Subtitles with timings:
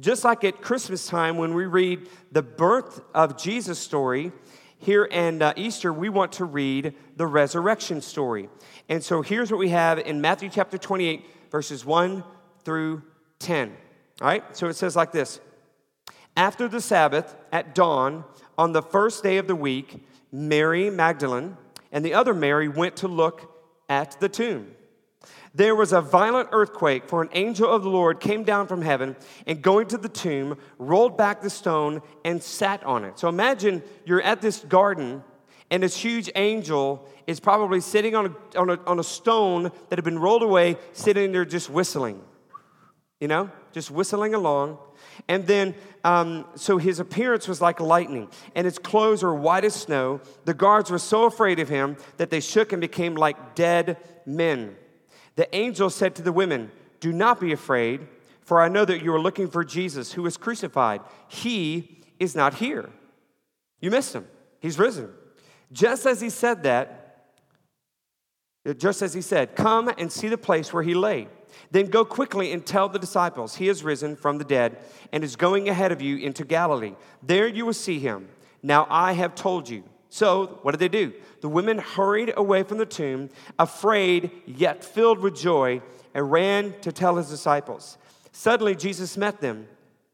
[0.00, 4.32] Just like at Christmas time when we read the birth of Jesus story,
[4.78, 8.48] here and uh, Easter, we want to read the resurrection story.
[8.88, 12.24] And so here's what we have in Matthew chapter 28, verses 1
[12.64, 13.02] through
[13.40, 13.76] 10.
[14.22, 15.38] All right, so it says like this
[16.34, 18.24] After the Sabbath, at dawn,
[18.56, 21.58] on the first day of the week, Mary Magdalene
[21.92, 23.54] and the other Mary went to look
[23.90, 24.68] at the tomb.
[25.52, 29.16] There was a violent earthquake, for an angel of the Lord came down from heaven
[29.46, 33.18] and going to the tomb, rolled back the stone and sat on it.
[33.18, 35.24] So imagine you're at this garden
[35.70, 39.98] and this huge angel is probably sitting on a, on a, on a stone that
[39.98, 42.20] had been rolled away, sitting there just whistling,
[43.20, 44.78] you know, just whistling along.
[45.28, 49.74] And then, um, so his appearance was like lightning, and his clothes were white as
[49.74, 50.20] snow.
[50.44, 53.96] The guards were so afraid of him that they shook and became like dead
[54.26, 54.76] men.
[55.40, 58.06] The angel said to the women, Do not be afraid,
[58.42, 61.00] for I know that you are looking for Jesus who was crucified.
[61.28, 62.90] He is not here.
[63.80, 64.26] You missed him.
[64.60, 65.08] He's risen.
[65.72, 67.30] Just as he said that,
[68.76, 71.26] just as he said, Come and see the place where he lay.
[71.70, 74.76] Then go quickly and tell the disciples, He is risen from the dead
[75.10, 76.96] and is going ahead of you into Galilee.
[77.22, 78.28] There you will see him.
[78.62, 79.84] Now I have told you.
[80.10, 81.12] So, what did they do?
[81.40, 83.30] The women hurried away from the tomb,
[83.60, 85.80] afraid yet filled with joy,
[86.12, 87.96] and ran to tell his disciples.
[88.32, 89.68] Suddenly, Jesus met them.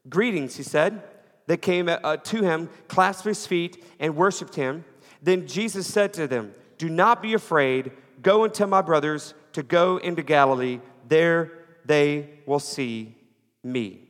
[0.08, 1.02] Greetings, he said.
[1.46, 4.84] They came uh, to him, clasped his feet, and worshiped him.
[5.22, 7.92] Then Jesus said to them, Do not be afraid.
[8.22, 10.80] Go and tell my brothers to go into Galilee.
[11.08, 11.52] There
[11.86, 13.14] they will see
[13.62, 14.00] me.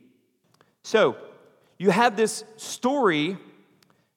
[0.83, 1.15] So,
[1.77, 3.37] you have this story,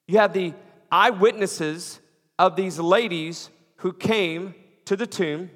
[0.07, 0.53] you have the
[0.91, 1.99] eyewitnesses
[2.37, 5.49] of these ladies who came to the tomb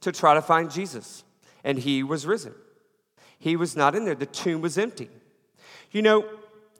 [0.00, 1.24] to try to find Jesus,
[1.64, 2.54] and he was risen.
[3.38, 5.08] He was not in there, the tomb was empty.
[5.90, 6.28] You know,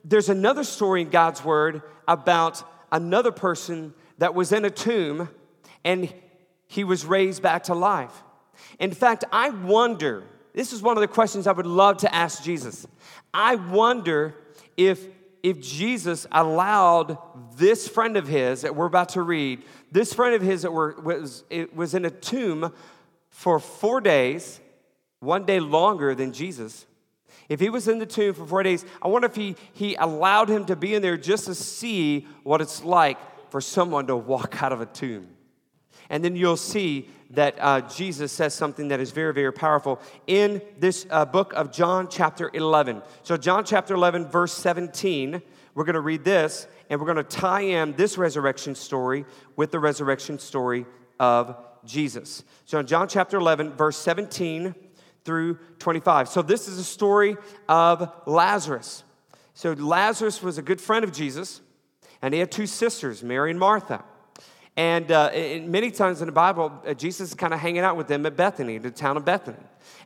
[0.04, 5.28] there's another story in God's word about another person that was in a tomb
[5.84, 6.12] and
[6.66, 8.22] he was raised back to life.
[8.78, 10.22] In fact, I wonder,
[10.54, 12.86] this is one of the questions I would love to ask Jesus.
[13.32, 14.34] I wonder
[14.76, 15.06] if
[15.42, 17.18] if Jesus allowed
[17.56, 20.96] this friend of his that we're about to read, this friend of his that were,
[21.02, 22.72] was, it was in a tomb
[23.30, 24.60] for four days,
[25.20, 26.86] one day longer than Jesus,
[27.48, 30.48] if he was in the tomb for four days, I wonder if he, he allowed
[30.48, 33.18] him to be in there just to see what it's like
[33.50, 35.28] for someone to walk out of a tomb.
[36.10, 40.60] And then you'll see that uh, Jesus says something that is very, very powerful in
[40.78, 43.02] this uh, book of John, chapter 11.
[43.22, 45.40] So, John, chapter 11, verse 17,
[45.74, 49.70] we're going to read this, and we're going to tie in this resurrection story with
[49.70, 50.84] the resurrection story
[51.20, 52.42] of Jesus.
[52.64, 54.74] So, in John, chapter 11, verse 17
[55.24, 56.28] through 25.
[56.28, 57.36] So, this is a story
[57.68, 59.04] of Lazarus.
[59.54, 61.60] So, Lazarus was a good friend of Jesus,
[62.20, 64.02] and he had two sisters, Mary and Martha.
[64.76, 65.30] And uh,
[65.62, 68.36] many times in the Bible, uh, Jesus is kind of hanging out with them at
[68.36, 69.58] Bethany, the town of Bethany.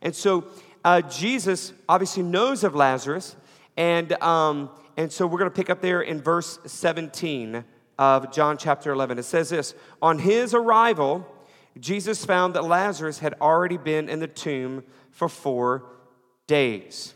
[0.02, 0.44] And so
[0.84, 3.36] uh, Jesus obviously knows of Lazarus.
[3.76, 7.64] And, um, and so we're going to pick up there in verse 17
[7.98, 9.18] of John chapter 11.
[9.18, 11.26] It says this On his arrival,
[11.78, 15.84] Jesus found that Lazarus had already been in the tomb for four
[16.46, 17.14] days.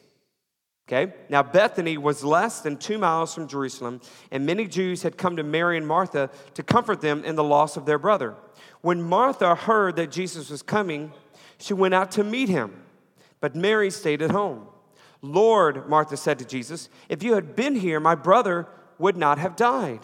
[0.89, 1.13] Okay?
[1.29, 4.01] Now, Bethany was less than two miles from Jerusalem,
[4.31, 7.77] and many Jews had come to Mary and Martha to comfort them in the loss
[7.77, 8.35] of their brother.
[8.81, 11.13] When Martha heard that Jesus was coming,
[11.59, 12.85] she went out to meet him,
[13.39, 14.67] but Mary stayed at home.
[15.21, 18.67] Lord, Martha said to Jesus, if you had been here, my brother
[18.99, 20.01] would not have died.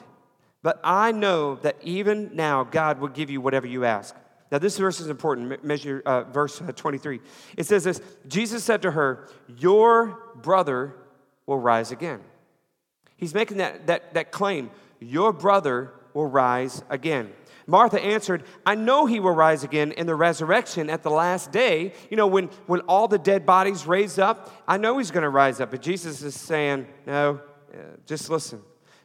[0.63, 4.15] But I know that even now God will give you whatever you ask.
[4.51, 5.65] Now, this verse is important.
[5.65, 7.21] Measure uh, verse uh, 23.
[7.57, 9.29] It says this Jesus said to her,
[9.59, 10.95] Your brother
[11.47, 12.21] will rise again.
[13.17, 14.71] He's making that, that, that claim.
[15.01, 17.33] Your brother will rise again.
[17.67, 21.95] Martha answered, I know he will rise again in the resurrection at the last day.
[22.11, 25.31] You know, when, when all the dead bodies raise up, I know he's going to
[25.31, 25.71] rise up.
[25.71, 27.41] But Jesus is saying, No,
[27.73, 28.61] uh, just listen.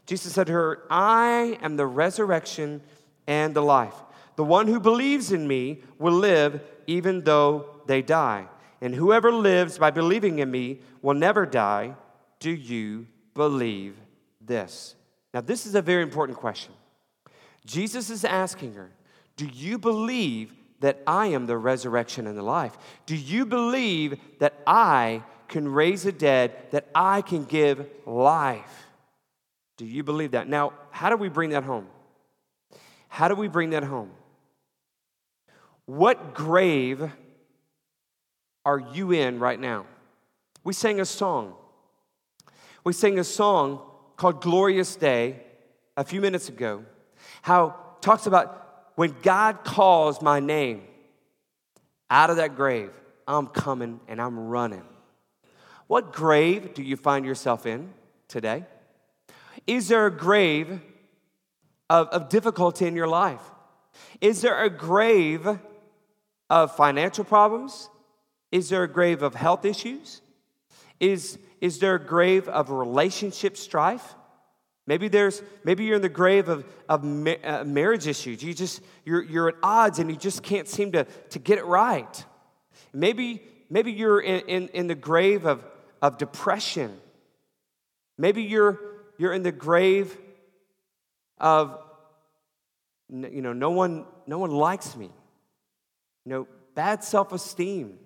[0.06, 2.82] Jesus said to her, I am the resurrection
[3.28, 3.94] and the life.
[4.40, 8.48] The one who believes in me will live even though they die.
[8.80, 11.96] And whoever lives by believing in me will never die.
[12.40, 13.98] Do you believe
[14.40, 14.96] this?
[15.34, 16.72] Now, this is a very important question.
[17.66, 18.90] Jesus is asking her,
[19.36, 22.78] Do you believe that I am the resurrection and the life?
[23.06, 28.88] Do you believe that I can raise the dead, that I can give life?
[29.76, 30.48] Do you believe that?
[30.48, 31.88] Now, how do we bring that home?
[33.10, 34.12] How do we bring that home?
[35.90, 37.12] What grave
[38.64, 39.88] are you in right now?
[40.64, 41.56] We sang a song.
[42.84, 43.82] We sang a song
[44.16, 45.42] called Glorious Day
[45.98, 46.86] a few minutes ago,
[47.42, 50.84] how talks about when God calls my name
[52.12, 52.92] out of that grave,
[53.28, 54.86] I'm coming and I'm running.
[55.88, 57.90] What grave do you find yourself in
[58.28, 58.64] today?
[59.66, 60.82] Is there a grave
[61.90, 63.42] of, of difficulty in your life?
[64.22, 65.58] Is there a grave
[66.50, 67.90] of financial problems?
[68.52, 70.22] Is there a grave of health issues?
[71.00, 74.16] Is, is there a grave of relationship strife?
[74.88, 78.42] Maybe there's maybe you're in the grave of, of ma- uh, marriage issues.
[78.42, 81.66] You just you're, you're at odds and you just can't seem to, to get it
[81.66, 82.26] right.
[82.92, 85.64] Maybe maybe you're in, in, in the grave of,
[86.02, 86.98] of depression.
[88.18, 88.80] Maybe you're
[89.20, 90.18] you're in the grave
[91.38, 91.80] of
[93.10, 95.12] you know no one no one likes me.
[96.30, 97.98] Know, bad self-esteem.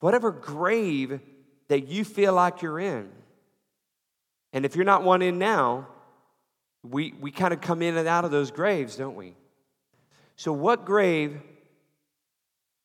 [0.00, 1.20] Whatever grave
[1.68, 3.08] that you feel like you're in.
[4.52, 5.88] And if you're not one in now,
[6.82, 9.34] we, we kind of come in and out of those graves, don't we?
[10.36, 11.40] So, what grave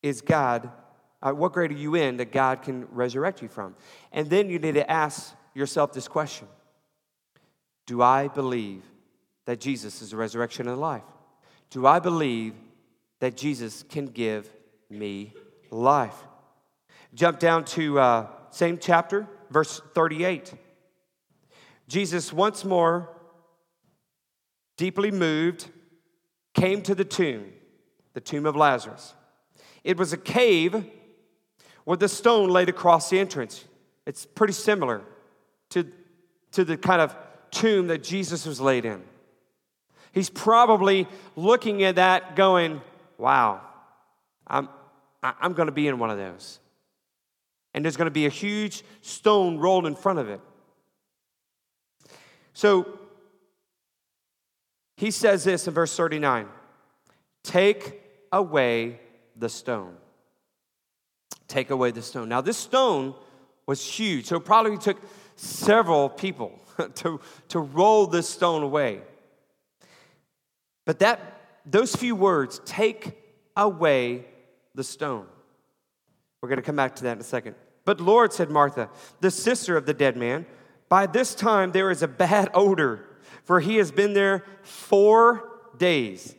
[0.02, 0.72] is God?
[1.22, 3.76] Uh, what grave are you in that God can resurrect you from?
[4.14, 6.48] And then you need to ask yourself this question
[7.88, 8.84] Do I believe
[9.46, 11.04] that Jesus is the resurrection and life?
[11.72, 12.54] Do I believe
[13.20, 14.50] that Jesus can give
[14.90, 15.34] me
[15.70, 16.16] life?
[17.14, 20.54] Jump down to uh, same chapter, verse 38.
[21.88, 23.10] Jesus, once more,
[24.78, 25.70] deeply moved,
[26.54, 27.52] came to the tomb,
[28.14, 29.14] the tomb of Lazarus.
[29.84, 30.86] It was a cave
[31.86, 33.66] with a stone laid across the entrance.
[34.06, 35.02] It's pretty similar
[35.70, 35.86] to,
[36.52, 37.16] to the kind of
[37.52, 39.02] tomb that Jesus was laid in.
[40.12, 42.82] He's probably looking at that going,
[43.20, 43.62] wow,
[44.48, 44.70] I'm,
[45.22, 46.60] I'm going to be in one of those
[47.74, 50.42] and there's going to be a huge stone rolled in front of it.
[52.54, 53.00] So
[54.98, 56.48] he says this in verse 39
[57.44, 58.02] Take
[58.32, 59.00] away
[59.36, 59.96] the stone.
[61.48, 62.30] Take away the stone.
[62.30, 63.16] Now, this stone
[63.66, 64.98] was huge, so it probably took
[65.36, 66.60] several people
[66.96, 67.20] to,
[67.50, 69.02] to roll this stone away.
[70.86, 73.18] But that those few words, take
[73.56, 74.26] away
[74.76, 75.26] the stone.
[76.42, 77.56] We're going to come back to that in a second.
[77.86, 78.90] But Lord, said Martha,
[79.20, 80.46] the sister of the dead man,
[80.88, 83.06] by this time there is a bad odor,
[83.44, 86.36] for he has been there four days.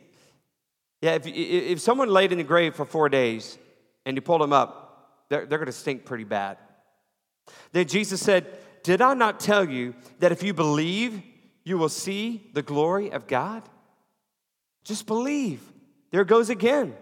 [1.01, 3.57] Yeah, if, if someone laid in the grave for four days
[4.05, 6.57] and you pulled them up, they're, they're going to stink pretty bad.
[7.71, 8.47] Then Jesus said,
[8.83, 11.21] Did I not tell you that if you believe,
[11.63, 13.63] you will see the glory of God?
[14.83, 15.61] Just believe.
[16.11, 16.95] There goes again.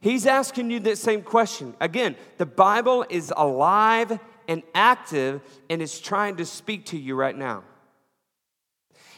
[0.00, 1.74] He's asking you that same question.
[1.80, 7.36] Again, the Bible is alive and active and is trying to speak to you right
[7.36, 7.64] now.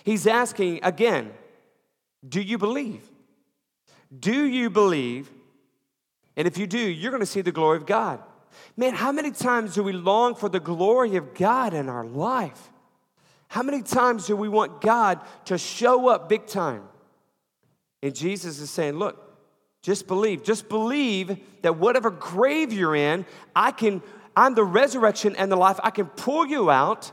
[0.04, 1.32] He's asking again,
[2.26, 3.04] do you believe?
[4.18, 5.30] Do you believe?
[6.36, 8.22] And if you do, you're going to see the glory of God.
[8.76, 12.70] Man, how many times do we long for the glory of God in our life?
[13.48, 16.82] How many times do we want God to show up big time?
[18.02, 19.30] And Jesus is saying, Look,
[19.82, 20.42] just believe.
[20.42, 23.24] Just believe that whatever grave you're in,
[23.54, 24.02] I can,
[24.36, 25.80] I'm the resurrection and the life.
[25.82, 27.12] I can pull you out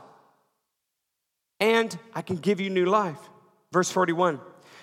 [1.60, 3.18] and I can give you new life.
[3.72, 4.40] Verse 41.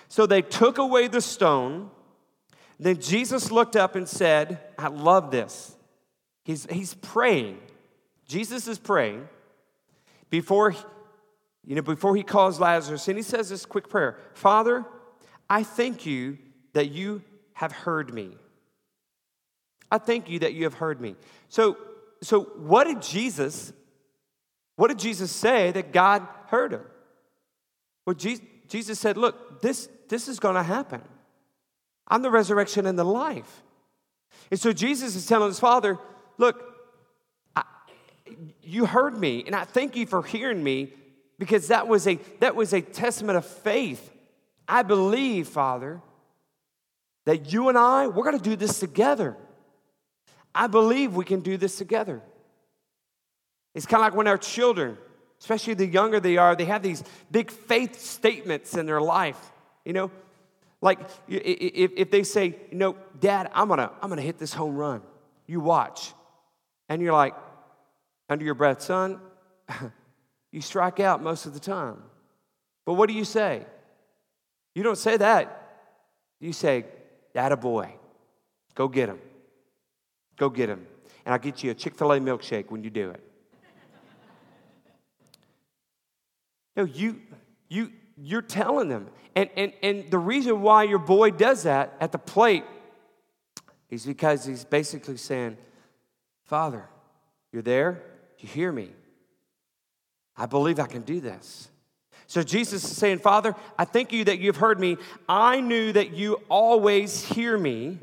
[0.07, 1.89] So they took away the stone.
[2.79, 5.75] Then Jesus looked up and said, I love this.
[6.43, 7.59] He's, he's praying.
[8.27, 9.27] Jesus is praying
[10.29, 10.75] before,
[11.65, 14.85] you know, before he calls Lazarus, and he says this quick prayer Father,
[15.49, 16.37] I thank you
[16.73, 17.21] that you
[17.53, 18.31] have heard me.
[19.91, 21.15] I thank you that you have heard me.
[21.47, 21.77] So,
[22.21, 23.71] so what did Jesus,
[24.75, 26.81] what did Jesus say that God heard him?
[28.05, 31.01] Well, Jesus said, look, this, this is going to happen.
[32.07, 33.63] I'm the resurrection and the life.
[34.51, 35.97] And so Jesus is telling his father,
[36.37, 36.61] look,
[37.55, 37.63] I,
[38.61, 40.93] you heard me, and I thank you for hearing me
[41.39, 44.11] because that was a that was a testament of faith.
[44.67, 46.01] I believe, Father,
[47.25, 49.35] that you and I, we're going to do this together.
[50.53, 52.21] I believe we can do this together.
[53.73, 54.97] It's kind of like when our children,
[55.39, 59.39] especially the younger they are, they have these big faith statements in their life.
[59.83, 60.11] You know,
[60.81, 64.75] like if, if they say, you know, Dad, I'm gonna, I'm gonna hit this home
[64.75, 65.01] run.
[65.45, 66.13] You watch.
[66.87, 67.35] And you're like,
[68.29, 69.19] under your breath, son,
[70.51, 71.97] you strike out most of the time.
[72.85, 73.65] But what do you say?
[74.75, 75.61] You don't say that.
[76.39, 76.85] You say,
[77.33, 77.93] that a boy.
[78.75, 79.19] Go get him.
[80.37, 80.85] Go get him.
[81.25, 83.21] And I'll get you a Chick fil A milkshake when you do it.
[86.75, 87.21] No, you,
[87.69, 89.07] you, you're telling them.
[89.33, 92.65] And, and, and the reason why your boy does that at the plate
[93.89, 95.57] is because he's basically saying,
[96.43, 96.87] Father,
[97.51, 98.03] you're there,
[98.39, 98.91] you hear me.
[100.35, 101.69] I believe I can do this.
[102.27, 104.97] So Jesus is saying, Father, I thank you that you've heard me.
[105.29, 107.99] I knew that you always hear me,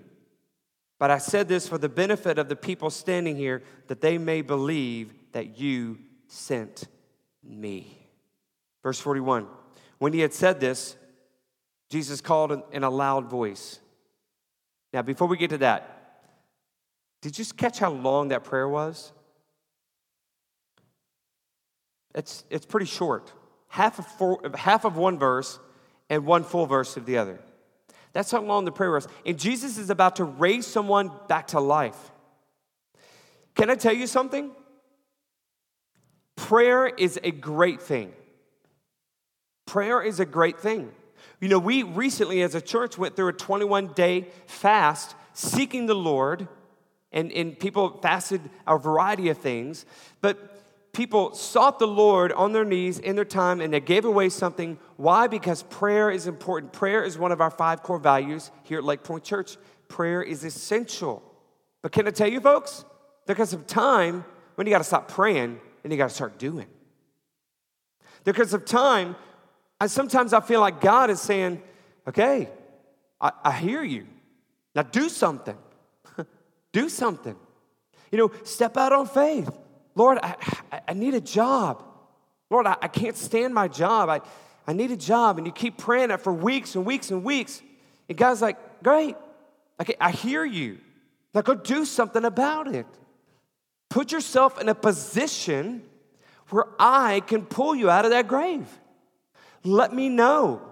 [0.99, 4.43] but I said this for the benefit of the people standing here, that they may
[4.43, 5.99] believe that you
[6.29, 6.85] sent
[7.43, 7.99] me.
[8.83, 9.49] Verse 41
[9.99, 10.97] When he had said this,
[11.91, 13.81] Jesus called in a loud voice.
[14.93, 15.93] Now, before we get to that,
[17.23, 19.12] did you catch how long that prayer was?
[22.14, 23.33] It's, it's pretty short.
[23.73, 25.59] Half of, four, half of one verse
[26.11, 27.41] and one full verse of the other.
[28.12, 29.09] That's how long the prayer was.
[29.25, 32.11] And Jesus is about to raise someone back to life.
[33.55, 34.50] Can I tell you something?
[36.37, 38.12] Prayer is a great thing.
[39.64, 40.93] Prayer is a great thing.
[41.41, 45.95] You know, we recently as a church went through a 21 day fast seeking the
[45.95, 46.47] Lord,
[47.11, 49.87] and, and people fasted a variety of things,
[50.21, 50.51] but
[50.93, 54.79] people sought the Lord on their knees in their time and they gave away something.
[54.97, 55.27] Why?
[55.27, 56.73] Because prayer is important.
[56.73, 59.57] Prayer is one of our five core values here at Lake Point Church.
[59.89, 61.23] Prayer is essential.
[61.81, 62.85] But can I tell you, folks,
[63.27, 66.67] because of time, when you got to stop praying and you got to start doing.
[68.25, 69.17] Because of time,
[69.81, 71.61] I, sometimes I feel like God is saying,
[72.07, 72.49] okay,
[73.21, 74.07] I, I hear you.
[74.75, 75.57] Now do something.
[76.73, 77.37] do something.
[78.11, 79.51] You know, step out on faith.
[79.95, 80.37] Lord, I,
[80.89, 81.85] I need a job.
[82.51, 84.09] Lord, I, I can't stand my job.
[84.09, 84.21] I,
[84.67, 85.39] I need a job.
[85.39, 87.63] And you keep praying that for weeks and weeks and weeks.
[88.09, 89.17] And God's like, great.
[89.81, 90.79] Okay, I hear you.
[91.35, 92.87] Now go do something about it.
[93.89, 95.83] Put yourself in a position
[96.51, 98.67] where I can pull you out of that grave.
[99.65, 100.63] Let me know.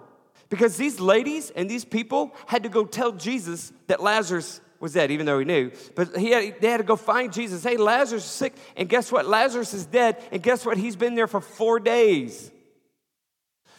[0.49, 5.11] Because these ladies and these people had to go tell Jesus that Lazarus was dead,
[5.11, 5.71] even though he knew.
[5.95, 7.63] But he had, they had to go find Jesus.
[7.63, 8.55] Hey, Lazarus is sick.
[8.75, 9.27] And guess what?
[9.27, 10.21] Lazarus is dead.
[10.31, 10.77] And guess what?
[10.77, 12.51] He's been there for four days.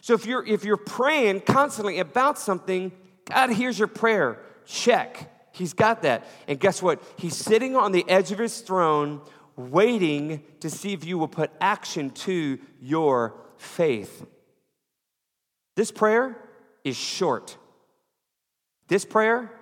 [0.01, 2.93] So if you're, if you're praying constantly about something,
[3.25, 4.41] God hears your prayer.
[4.65, 5.29] Check.
[5.53, 6.27] He's got that.
[6.49, 7.03] And guess what?
[7.17, 9.21] He's sitting on the edge of his throne,
[9.57, 14.27] waiting to see if you will put action to your faith.
[15.77, 16.37] This prayer
[16.85, 17.57] is short.
[18.89, 19.53] This prayer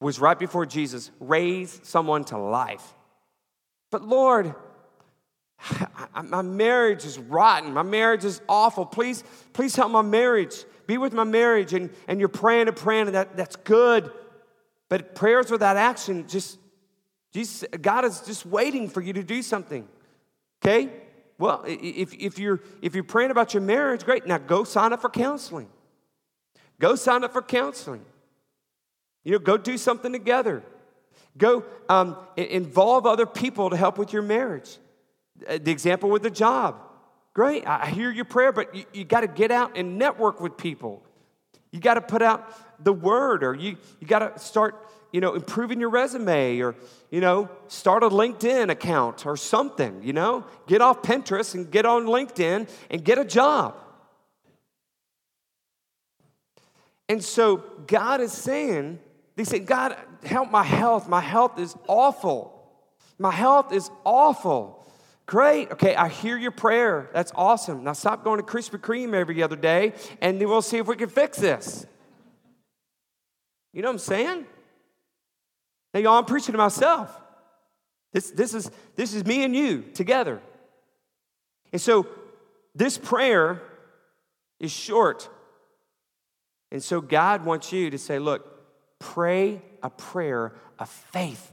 [0.00, 2.94] was right before Jesus raised someone to life.
[3.90, 4.54] But Lord,
[6.24, 7.72] my marriage is rotten.
[7.72, 8.84] My marriage is awful.
[8.84, 10.64] Please, please help my marriage.
[10.86, 11.72] Be with my marriage.
[11.72, 14.10] And, and you're praying and praying, and that, that's good.
[14.88, 16.58] But prayers without action, just
[17.32, 19.86] Jesus, God is just waiting for you to do something.
[20.62, 20.90] Okay?
[21.38, 24.26] Well, if, if, you're, if you're praying about your marriage, great.
[24.26, 25.68] Now go sign up for counseling.
[26.78, 28.04] Go sign up for counseling.
[29.26, 30.62] You know, go do something together.
[31.36, 34.78] Go um, involve other people to help with your marriage.
[35.48, 36.76] Uh, the example with the job.
[37.34, 40.56] Great, I hear your prayer, but you, you got to get out and network with
[40.56, 41.02] people.
[41.72, 44.76] You got to put out the word, or you, you got to start,
[45.10, 46.76] you know, improving your resume, or,
[47.10, 50.46] you know, start a LinkedIn account or something, you know?
[50.68, 53.74] Get off Pinterest and get on LinkedIn and get a job.
[57.08, 57.56] And so
[57.88, 59.00] God is saying,
[59.36, 61.08] they say, God, help my health.
[61.08, 62.52] My health is awful.
[63.18, 64.90] My health is awful.
[65.26, 65.72] Great.
[65.72, 67.10] Okay, I hear your prayer.
[67.12, 67.84] That's awesome.
[67.84, 70.96] Now stop going to Krispy Kreme every other day and then we'll see if we
[70.96, 71.86] can fix this.
[73.72, 74.46] You know what I'm saying?
[75.92, 77.14] Now, y'all, I'm preaching to myself.
[78.12, 80.40] This, this, is, this is me and you together.
[81.72, 82.06] And so
[82.74, 83.60] this prayer
[84.60, 85.28] is short.
[86.70, 88.55] And so God wants you to say, look,
[89.14, 91.52] Pray a prayer of faith.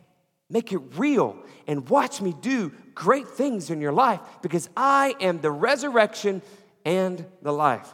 [0.50, 5.39] Make it real and watch me do great things in your life because I am
[5.39, 6.41] the resurrection
[6.83, 7.93] and the life.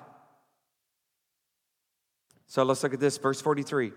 [2.47, 3.91] So let's look at this, verse 43.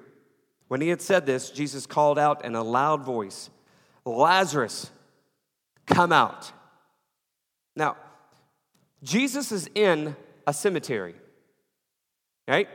[0.66, 3.48] When he had said this, Jesus called out in a loud voice,
[4.04, 4.90] Lazarus,
[5.86, 6.50] come out.
[7.76, 7.96] Now,
[9.04, 11.14] Jesus is in a cemetery,
[12.48, 12.68] right?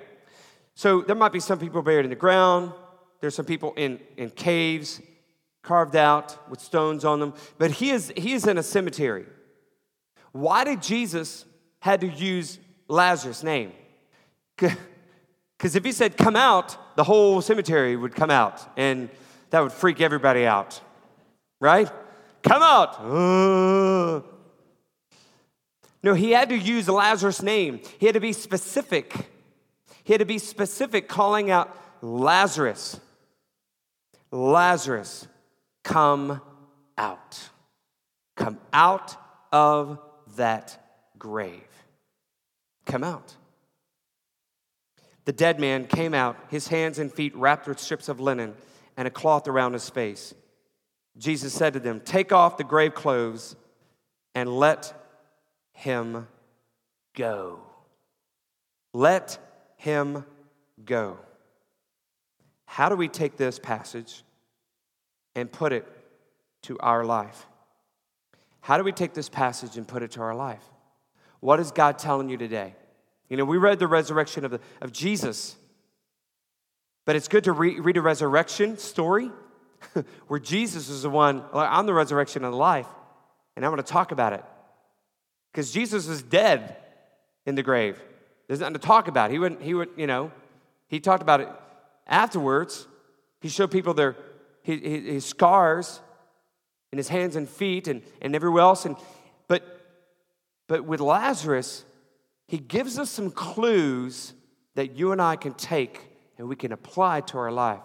[0.77, 2.71] So there might be some people buried in the ground.
[3.19, 5.01] There's some people in, in caves,
[5.63, 7.33] carved out with stones on them.
[7.57, 9.25] But he is, he is in a cemetery.
[10.33, 11.45] Why did Jesus
[11.79, 13.71] had to use Lazarus' name?
[14.55, 19.09] Because if he said, come out, the whole cemetery would come out, and
[19.49, 20.79] that would freak everybody out,
[21.59, 21.91] right?
[22.43, 22.99] Come out.
[22.99, 24.21] Uh.
[26.03, 27.79] No, he had to use Lazarus' name.
[27.97, 29.31] He had to be specific.
[30.07, 32.97] He had to be specific, calling out Lazarus.
[34.31, 35.27] Lazarus,
[35.83, 36.39] come
[36.97, 37.49] out.
[38.37, 39.17] Come out
[39.51, 39.99] of
[40.37, 40.81] that
[41.19, 41.67] grave.
[42.85, 43.35] Come out.
[45.25, 48.55] The dead man came out, his hands and feet wrapped with strips of linen
[48.95, 50.33] and a cloth around his face.
[51.17, 53.57] Jesus said to them, Take off the grave clothes
[54.33, 54.93] and let
[55.73, 56.29] him
[57.13, 57.59] go.
[58.93, 59.39] Let
[59.77, 60.25] him
[60.83, 61.17] go.
[62.65, 64.23] How do we take this passage
[65.35, 65.87] and put it
[66.63, 67.47] to our life?
[68.59, 70.63] How do we take this passage and put it to our life?
[71.39, 72.75] What is God telling you today?
[73.29, 75.55] You know, we read the resurrection of, the, of Jesus,
[77.05, 79.31] but it's good to re- read a resurrection story
[80.27, 82.87] where Jesus is the one, I'm the resurrection of life,
[83.55, 84.43] and I'm going to talk about it.
[85.51, 86.75] Because Jesus is dead
[87.45, 88.01] in the grave.
[88.47, 89.31] There's nothing to talk about.
[89.31, 90.31] He wouldn't, he would, you know,
[90.87, 91.49] he talked about it
[92.07, 92.87] afterwards.
[93.41, 94.15] He showed people their
[94.61, 96.01] his, his scars
[96.91, 98.85] and his hands and feet and, and everywhere else.
[98.85, 98.95] And
[99.47, 99.63] but
[100.67, 101.85] but with Lazarus,
[102.47, 104.33] he gives us some clues
[104.75, 107.81] that you and I can take and we can apply to our life.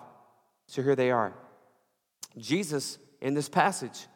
[0.66, 1.32] So here they are.
[2.38, 4.06] Jesus, in this passage,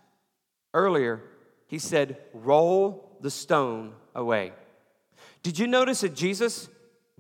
[0.75, 1.23] earlier,
[1.67, 4.53] he said, Roll the stone away.
[5.47, 6.69] Did you notice that Jesus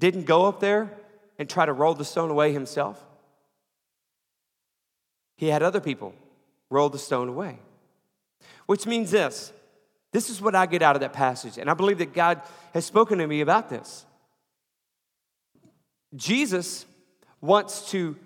[0.00, 0.92] didn't go up there
[1.38, 3.00] and try to roll the stone away himself?
[5.37, 6.12] He had other people
[6.68, 7.61] roll the stone away.
[8.66, 9.52] Which means this
[10.11, 12.42] this is what I get out of that passage, and I believe that God
[12.75, 14.04] has spoken to me about this.
[16.16, 16.85] Jesus
[17.40, 18.16] wants to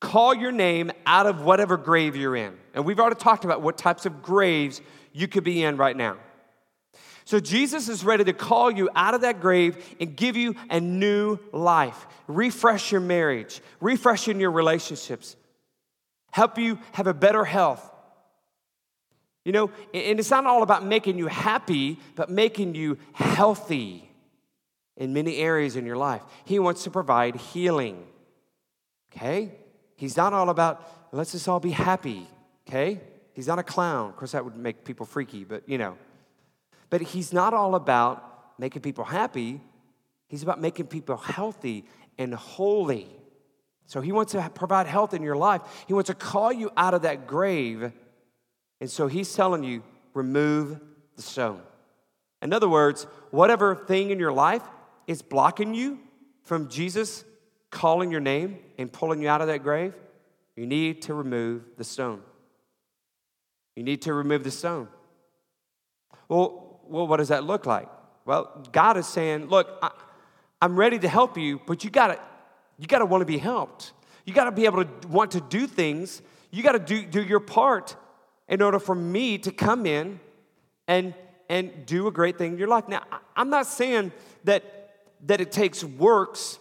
[0.00, 2.56] call your name out of whatever grave you're in.
[2.72, 4.80] And we've already talked about what types of graves
[5.12, 6.18] you could be in right now.
[7.24, 10.80] So Jesus is ready to call you out of that grave and give you a
[10.80, 15.36] new life, refresh your marriage, refresh in your relationships,
[16.30, 17.90] help you have a better health.
[19.44, 24.10] You know, and it's not all about making you happy, but making you healthy
[24.96, 26.22] in many areas in your life.
[26.44, 28.04] He wants to provide healing.
[29.14, 29.52] Okay?
[29.96, 32.26] He's not all about, let's just all be happy,
[32.68, 33.00] okay?
[33.32, 34.10] He's not a clown.
[34.10, 35.96] Of course, that would make people freaky, but you know.
[36.94, 39.60] But he's not all about making people happy.
[40.28, 41.86] He's about making people healthy
[42.18, 43.08] and holy.
[43.86, 45.62] So he wants to provide health in your life.
[45.88, 47.90] He wants to call you out of that grave.
[48.80, 50.78] And so he's telling you, remove
[51.16, 51.62] the stone.
[52.40, 54.62] In other words, whatever thing in your life
[55.08, 55.98] is blocking you
[56.44, 57.24] from Jesus
[57.72, 59.94] calling your name and pulling you out of that grave,
[60.54, 62.20] you need to remove the stone.
[63.74, 64.86] You need to remove the stone.
[66.28, 67.88] Well, well what does that look like?
[68.24, 69.90] Well, God is saying, look, I,
[70.62, 72.18] am ready to help you, but you gotta,
[72.78, 73.92] you gotta want to be helped.
[74.24, 76.22] You gotta be able to want to do things.
[76.50, 77.96] You gotta do, do your part
[78.48, 80.20] in order for me to come in
[80.88, 81.14] and,
[81.48, 82.88] and do a great thing in your life.
[82.88, 83.02] Now,
[83.36, 84.12] I'm not saying
[84.44, 84.64] that,
[85.26, 86.58] that it takes works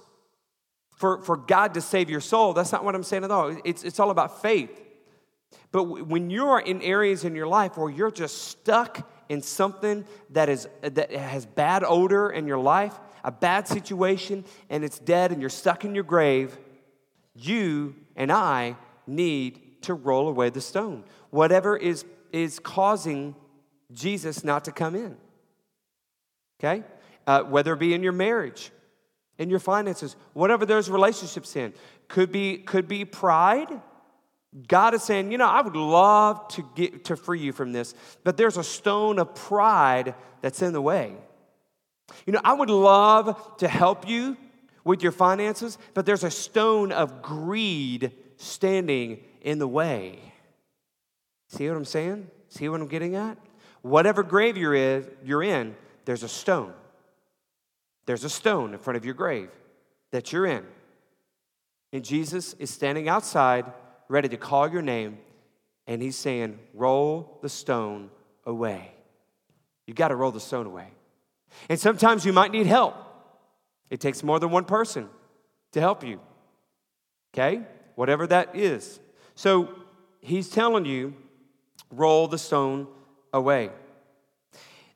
[0.97, 2.53] for, for God to save your soul.
[2.53, 3.55] That's not what I'm saying at all.
[3.63, 4.81] It's, it's all about faith.
[5.71, 10.49] But when you're in areas in your life where you're just stuck in something that,
[10.49, 15.41] is, that has bad odor in your life, a bad situation, and it's dead and
[15.41, 16.57] you're stuck in your grave,
[17.35, 18.75] you and I
[19.07, 21.03] need to roll away the stone.
[21.29, 23.35] Whatever is, is causing
[23.91, 25.17] Jesus not to come in.
[26.59, 26.83] Okay?
[27.25, 28.71] Uh, whether it be in your marriage,
[29.37, 31.73] in your finances, whatever those relationships in.
[32.07, 33.81] Could be, could be pride.
[34.67, 37.95] God is saying, you know, I would love to get to free you from this,
[38.23, 41.15] but there's a stone of pride that's in the way.
[42.25, 44.37] You know, I would love to help you
[44.83, 50.19] with your finances, but there's a stone of greed standing in the way.
[51.49, 52.29] See what I'm saying?
[52.49, 53.37] See what I'm getting at?
[53.81, 56.73] Whatever grave you're in, you're in there's a stone.
[58.05, 59.49] There's a stone in front of your grave
[60.11, 60.65] that you're in.
[61.93, 63.71] And Jesus is standing outside,
[64.07, 65.17] ready to call your name,
[65.87, 68.09] and he's saying, Roll the stone
[68.45, 68.91] away.
[69.87, 70.87] You got to roll the stone away.
[71.69, 72.95] And sometimes you might need help.
[73.89, 75.09] It takes more than one person
[75.73, 76.19] to help you.
[77.33, 77.61] Okay?
[77.95, 78.99] Whatever that is.
[79.35, 79.69] So
[80.21, 81.13] he's telling you,
[81.91, 82.87] roll the stone
[83.33, 83.69] away.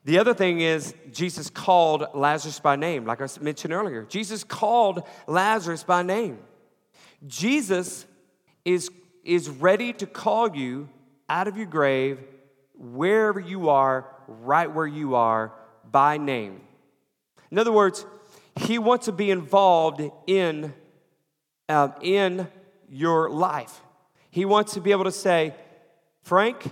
[0.05, 4.03] The other thing is, Jesus called Lazarus by name, like I mentioned earlier.
[4.03, 6.39] Jesus called Lazarus by name.
[7.25, 8.05] Jesus
[8.67, 8.91] is,
[9.23, 10.89] is ready to call you
[11.29, 12.19] out of your grave,
[12.75, 15.53] wherever you are, right where you are,
[15.89, 16.59] by name.
[17.49, 18.05] In other words,
[18.57, 20.73] he wants to be involved in,
[21.69, 22.49] uh, in
[22.89, 23.79] your life.
[24.31, 25.55] He wants to be able to say,
[26.23, 26.69] Frank,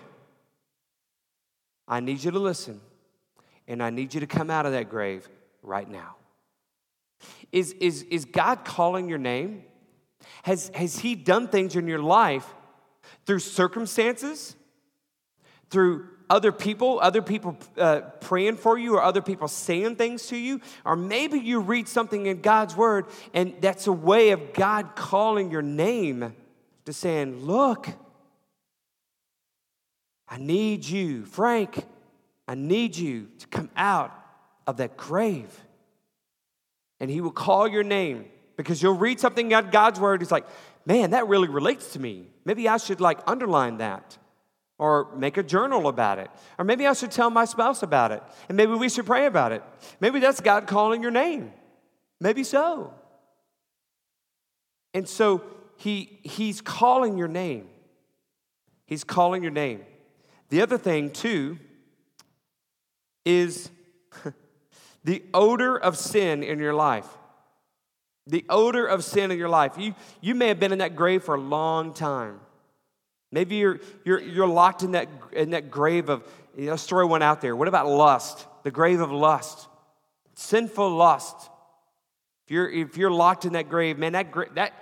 [1.88, 2.82] I need you to listen,
[3.70, 5.30] and I need you to come out of that grave
[5.64, 6.18] right now.
[7.54, 9.64] Is, is, is God calling your name?
[10.44, 12.48] Has, has He done things in your life
[13.26, 14.56] through circumstances,
[15.70, 20.38] through other people, other people uh, praying for you, or other people saying things to
[20.38, 24.96] you, or maybe you read something in God's word and that's a way of God
[24.96, 26.34] calling your name
[26.86, 27.90] to saying, Look,
[30.28, 31.86] I need you, Frank,
[32.48, 34.12] I need you to come out
[34.66, 35.62] of that grave.
[37.00, 38.26] And He will call your name
[38.58, 40.22] because you'll read something in God's word.
[40.22, 40.46] He's like,
[40.86, 42.28] Man, that really relates to me.
[42.46, 44.18] Maybe I should like underline that
[44.78, 46.30] or make a journal about it.
[46.60, 48.22] Or maybe I should tell my spouse about it.
[48.50, 49.63] And maybe we should pray about it.
[50.00, 51.52] Maybe that's God calling your name.
[52.20, 52.94] Maybe so.
[54.94, 55.44] And so
[55.78, 57.68] he, he's calling your name.
[58.86, 59.82] He's calling your name.
[60.50, 61.58] The other thing, too,
[63.26, 63.70] is
[65.04, 67.08] the odor of sin in your life.
[68.28, 69.78] The odor of sin in your life.
[69.78, 72.40] You, you may have been in that grave for a long time.
[73.32, 76.24] Maybe you're, you're, you're locked in that, in that grave of,
[76.58, 77.56] you know, story went out there.
[77.56, 78.48] What about lust?
[78.64, 79.68] The grave of lust,
[80.36, 81.36] sinful lust.
[82.46, 84.74] If you're, if you're locked in that grave, man, that, that,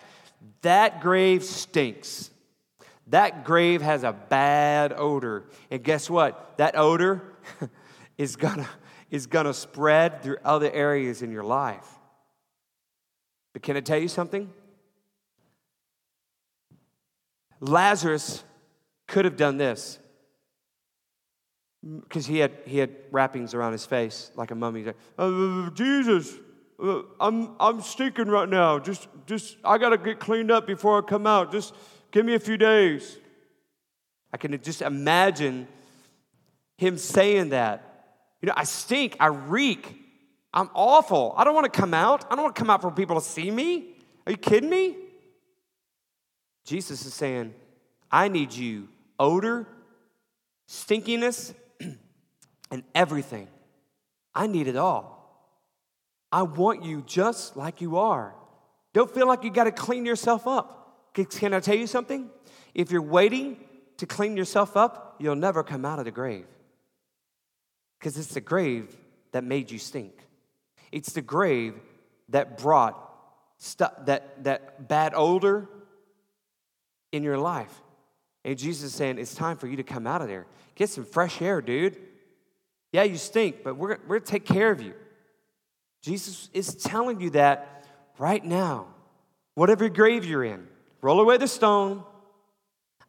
[0.62, 2.29] that grave stinks.
[3.08, 5.45] That grave has a bad odor.
[5.69, 6.58] And guess what?
[6.58, 7.21] That odor
[8.17, 8.69] is gonna,
[9.10, 11.88] is gonna spread through other areas in your life.
[13.53, 14.51] But can I tell you something?
[17.59, 18.43] Lazarus
[19.07, 19.99] could have done this
[22.01, 24.85] because he had, he had wrappings around his face like a mummy.
[25.17, 26.35] Uh, Jesus,
[26.81, 28.79] uh, I'm, I'm stinking right now.
[28.79, 31.51] Just, just, I got to get cleaned up before I come out.
[31.51, 31.73] Just
[32.11, 33.17] give me a few days.
[34.33, 35.67] I can just imagine
[36.77, 37.89] him saying that.
[38.41, 40.02] You know, I stink, I reek,
[40.53, 41.33] I'm awful.
[41.35, 42.25] I don't want to come out.
[42.29, 43.95] I don't want to come out for people to see me.
[44.25, 44.95] Are you kidding me?
[46.65, 47.53] Jesus is saying,
[48.11, 48.87] I need you
[49.19, 49.67] odor,
[50.69, 51.53] stinkiness,
[52.71, 53.47] and everything.
[54.35, 55.13] I need it all.
[56.31, 58.33] I want you just like you are.
[58.93, 61.11] Don't feel like you got to clean yourself up.
[61.13, 62.29] Can I tell you something?
[62.73, 63.57] If you're waiting
[63.97, 66.45] to clean yourself up, you'll never come out of the grave.
[67.99, 68.95] Because it's the grave
[69.31, 70.13] that made you stink.
[70.93, 71.73] It's the grave
[72.29, 72.99] that brought
[73.79, 75.67] that, that bad odor
[77.12, 77.73] in your life.
[78.45, 80.45] And Jesus is saying, It's time for you to come out of there.
[80.75, 81.97] Get some fresh air, dude.
[82.91, 84.93] Yeah, you stink, but we're, we're going to take care of you.
[86.03, 87.88] Jesus is telling you that
[88.19, 88.88] right now.
[89.56, 90.67] Whatever grave you're in,
[91.01, 92.03] roll away the stone.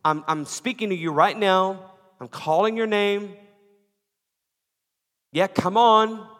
[0.04, 1.92] I'm, I'm speaking to you right now.
[2.20, 3.34] I'm calling your name.
[5.32, 6.33] Yeah, come on.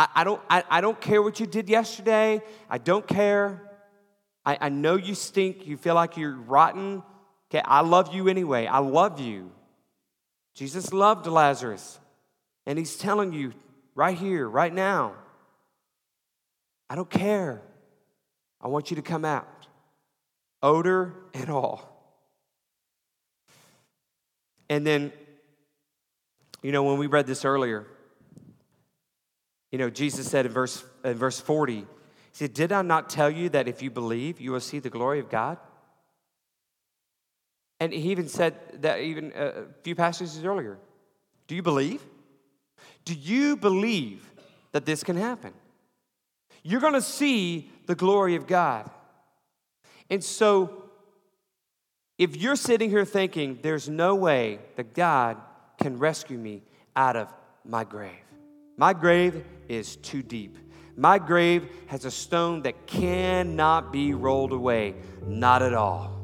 [0.00, 2.40] I, I don't, I, I don't care what you did yesterday.
[2.70, 3.60] I don't care.
[4.46, 5.66] I, I know you stink.
[5.66, 7.02] You feel like you're rotten.
[7.50, 8.66] Okay, I love you anyway.
[8.66, 9.50] I love you.
[10.54, 12.00] Jesus loved Lazarus.
[12.66, 13.52] And he's telling you
[13.94, 15.16] right here, right now,
[16.88, 17.60] I don't care.
[18.58, 19.66] I want you to come out,
[20.62, 21.86] odor and all.
[24.70, 25.12] And then,
[26.62, 27.86] you know, when we read this earlier,
[29.70, 31.84] you know, Jesus said in verse, in verse 40, He
[32.32, 35.20] said, Did I not tell you that if you believe, you will see the glory
[35.20, 35.58] of God?
[37.78, 40.78] And he even said that even uh, a few passages earlier.
[41.46, 42.04] Do you believe?
[43.04, 44.30] Do you believe
[44.72, 45.54] that this can happen?
[46.62, 48.90] You're going to see the glory of God.
[50.10, 50.84] And so,
[52.18, 55.38] if you're sitting here thinking, there's no way that God
[55.80, 56.62] can rescue me
[56.94, 57.32] out of
[57.64, 58.10] my grave,
[58.76, 60.58] my grave is too deep.
[60.96, 64.96] My grave has a stone that cannot be rolled away.
[65.26, 66.18] Not at all.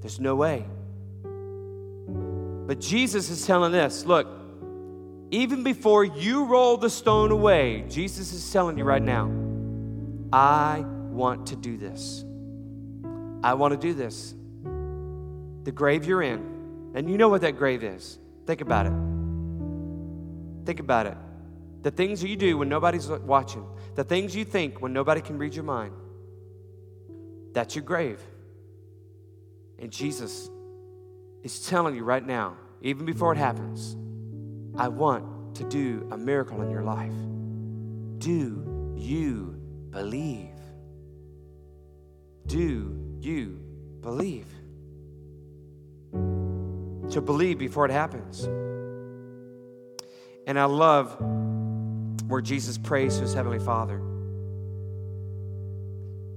[0.00, 0.66] There's no way.
[2.66, 4.26] But Jesus is telling this look,
[5.30, 9.30] even before you roll the stone away, Jesus is telling you right now,
[10.32, 12.24] I want to do this.
[13.42, 14.34] I want to do this.
[15.62, 18.18] The grave you're in, and you know what that grave is.
[18.46, 18.92] Think about it.
[20.66, 21.16] Think about it.
[21.82, 25.54] The things you do when nobody's watching, the things you think when nobody can read
[25.54, 25.94] your mind,
[27.52, 28.20] that's your grave.
[29.78, 30.50] And Jesus
[31.42, 33.96] is telling you right now, even before it happens,
[34.76, 37.14] I want to do a miracle in your life.
[38.18, 39.56] Do you
[39.90, 40.48] believe?
[42.46, 43.58] Do you
[44.00, 44.46] believe?
[46.12, 48.44] To believe before it happens.
[50.46, 51.16] And I love
[52.30, 54.00] where Jesus prays to his Heavenly Father.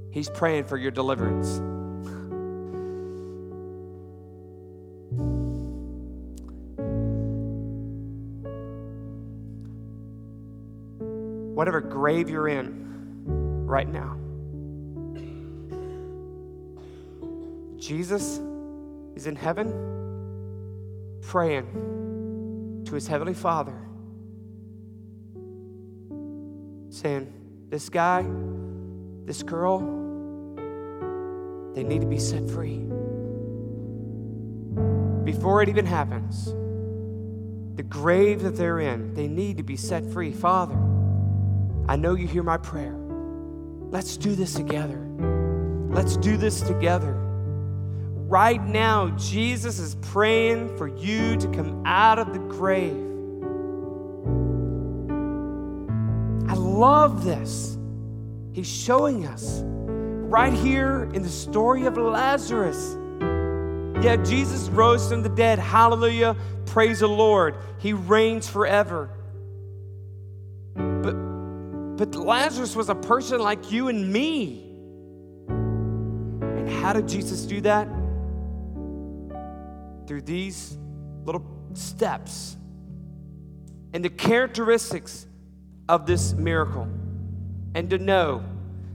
[0.09, 1.61] He's praying for your deliverance.
[11.55, 14.17] Whatever grave you're in right now,
[17.79, 18.39] Jesus
[19.15, 19.71] is in heaven
[21.21, 23.79] praying to his Heavenly Father,
[27.03, 27.31] saying,
[27.69, 28.25] This guy,
[29.25, 29.79] this girl,
[31.73, 32.79] they need to be set free.
[35.25, 36.45] Before it even happens,
[37.75, 40.31] the grave that they're in, they need to be set free.
[40.31, 40.77] Father,
[41.87, 42.95] I know you hear my prayer.
[43.89, 44.99] Let's do this together.
[45.89, 47.13] Let's do this together.
[47.13, 53.12] Right now, Jesus is praying for you to come out of the grave.
[56.83, 57.77] Love this.
[58.51, 62.97] He's showing us right here in the story of Lazarus.
[64.03, 65.59] Yeah, Jesus rose from the dead.
[65.59, 66.35] Hallelujah.
[66.65, 67.55] Praise the Lord.
[67.79, 69.09] He reigns forever.
[70.75, 71.13] But,
[71.95, 74.69] but Lazarus was a person like you and me.
[75.47, 77.87] And how did Jesus do that?
[80.05, 80.77] Through these
[81.23, 82.57] little steps.
[83.93, 85.27] And the characteristics
[85.89, 86.87] of this miracle.
[87.75, 88.43] And to know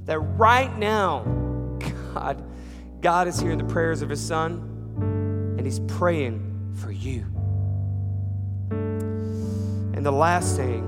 [0.04, 1.22] that right now,
[2.14, 2.42] God,
[3.00, 7.26] God is hearing the prayers of his son and he's praying for you.
[8.70, 10.84] And the last thing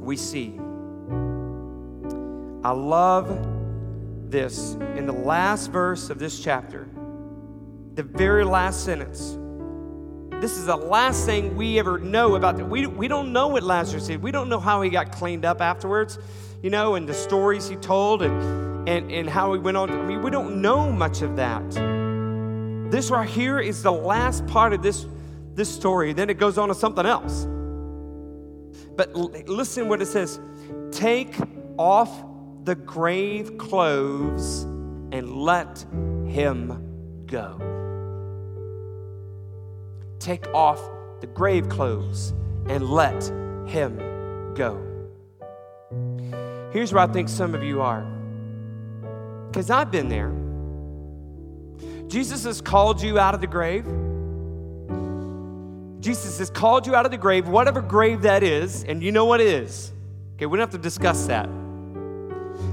[0.00, 0.58] we see,
[2.64, 3.28] I love
[4.30, 6.88] this in the last verse of this chapter,
[7.94, 9.38] the very last sentence.
[10.44, 12.60] This is the last thing we ever know about.
[12.68, 14.22] We, we don't know what Lazarus did.
[14.22, 16.18] We don't know how he got cleaned up afterwards
[16.64, 19.90] you know, and the stories he told and, and, and how he went on.
[19.90, 21.70] I mean, we don't know much of that.
[22.90, 25.06] This right here is the last part of this,
[25.54, 26.14] this story.
[26.14, 27.44] Then it goes on to something else.
[28.96, 30.40] But l- listen what it says
[30.90, 31.36] Take
[31.76, 32.10] off
[32.64, 34.62] the grave clothes
[35.12, 35.84] and let
[36.26, 37.83] him go.
[40.24, 40.80] Take off
[41.20, 42.30] the grave clothes
[42.66, 43.22] and let
[43.66, 43.98] him
[44.54, 44.82] go.
[46.72, 48.00] Here's where I think some of you are.
[49.48, 50.32] Because I've been there.
[52.08, 53.84] Jesus has called you out of the grave.
[56.00, 59.26] Jesus has called you out of the grave, whatever grave that is, and you know
[59.26, 59.92] what it is.
[60.36, 61.48] Okay, we don't have to discuss that.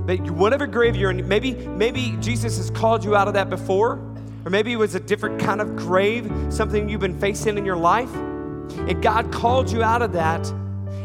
[0.05, 4.10] But whatever grave you're in, maybe, maybe Jesus has called you out of that before,
[4.45, 7.75] or maybe it was a different kind of grave, something you've been facing in your
[7.75, 8.13] life.
[8.13, 10.47] And God called you out of that,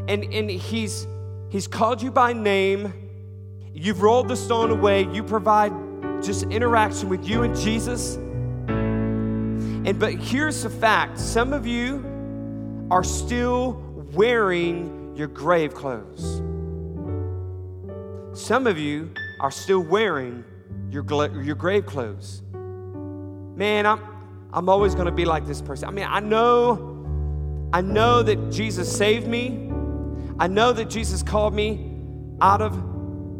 [0.08, 1.06] and, and He's
[1.48, 2.92] He's called you by name.
[3.72, 5.06] You've rolled the stone away.
[5.12, 5.72] You provide
[6.22, 8.16] just interaction with you and Jesus.
[8.16, 12.04] And but here's the fact some of you
[12.90, 13.72] are still
[14.12, 16.42] wearing your grave clothes.
[18.32, 20.44] Some of you are still wearing
[20.90, 21.04] your,
[21.42, 22.42] your grave clothes.
[23.56, 24.00] Man, I'm,
[24.52, 25.88] I'm always going to be like this person.
[25.88, 29.72] I mean, I know, I know that Jesus saved me.
[30.38, 31.96] I know that Jesus called me
[32.40, 32.74] out of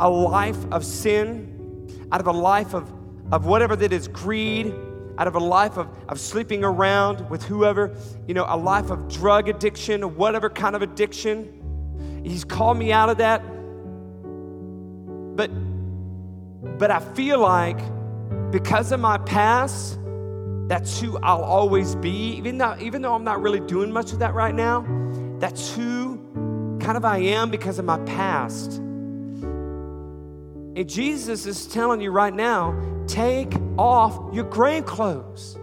[0.01, 2.91] a life of sin, out of a life of,
[3.31, 4.75] of whatever that is greed,
[5.19, 7.95] out of a life of, of sleeping around with whoever,
[8.27, 12.23] you know, a life of drug addiction whatever kind of addiction.
[12.25, 13.43] He's called me out of that.
[15.37, 15.51] But
[16.79, 17.79] but I feel like
[18.51, 19.99] because of my past,
[20.67, 22.35] that's who I'll always be.
[22.37, 24.85] Even though, even though I'm not really doing much of that right now,
[25.39, 26.19] that's who
[26.81, 28.79] kind of I am because of my past.
[30.77, 35.57] And Jesus is telling you right now take off your grave clothes.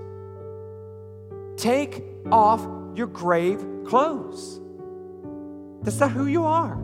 [1.58, 4.62] Take off your grave clothes.
[5.82, 6.80] That's not who you are.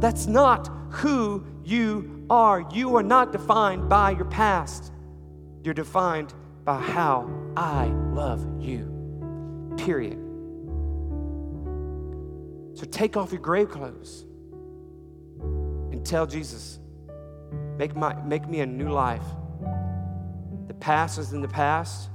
[0.00, 2.66] That's not who you are.
[2.72, 4.92] You are not defined by your past.
[5.62, 6.34] You're defined
[6.70, 9.74] by how I love you.
[9.76, 10.18] Period.
[12.74, 14.24] So take off your grave clothes
[15.90, 16.78] and tell Jesus,
[17.76, 19.24] make, my, make me a new life.
[20.68, 22.08] The past is in the past.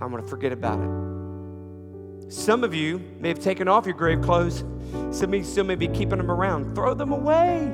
[0.00, 2.32] I'm going to forget about it.
[2.32, 4.64] Some of you may have taken off your grave clothes.
[5.12, 6.74] Some of you still may be keeping them around.
[6.74, 7.72] Throw them away.